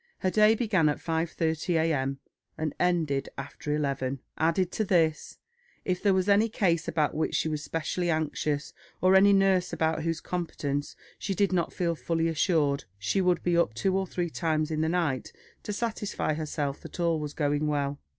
[0.21, 2.17] Her day began at 5.30 A.M.
[2.57, 5.37] and ended after 11; added to this,
[5.85, 10.01] if there was any case about which she was specially anxious, or any nurse about
[10.01, 14.31] whose competence she did not feel fully assured, she would be up two or three
[14.31, 17.99] times in the night to satisfy herself that all was going well.